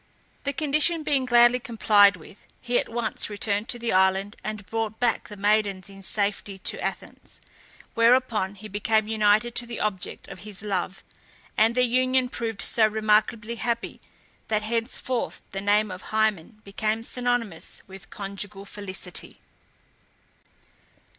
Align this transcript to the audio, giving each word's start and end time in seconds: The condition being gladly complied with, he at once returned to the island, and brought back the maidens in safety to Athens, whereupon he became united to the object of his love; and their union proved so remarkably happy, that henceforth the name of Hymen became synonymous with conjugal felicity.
The 0.45 0.51
condition 0.53 1.03
being 1.03 1.25
gladly 1.25 1.59
complied 1.59 2.15
with, 2.17 2.47
he 2.59 2.79
at 2.79 2.89
once 2.89 3.29
returned 3.29 3.69
to 3.69 3.77
the 3.77 3.91
island, 3.93 4.35
and 4.43 4.65
brought 4.65 4.99
back 4.99 5.27
the 5.27 5.37
maidens 5.37 5.91
in 5.91 6.01
safety 6.01 6.57
to 6.57 6.81
Athens, 6.81 7.39
whereupon 7.93 8.55
he 8.55 8.67
became 8.67 9.07
united 9.07 9.53
to 9.53 9.67
the 9.67 9.79
object 9.79 10.27
of 10.27 10.39
his 10.39 10.63
love; 10.63 11.03
and 11.55 11.75
their 11.75 11.83
union 11.83 12.29
proved 12.29 12.63
so 12.63 12.87
remarkably 12.87 13.57
happy, 13.57 14.01
that 14.47 14.63
henceforth 14.63 15.43
the 15.51 15.61
name 15.61 15.91
of 15.91 16.01
Hymen 16.01 16.61
became 16.63 17.03
synonymous 17.03 17.83
with 17.85 18.09
conjugal 18.09 18.65
felicity. 18.65 19.39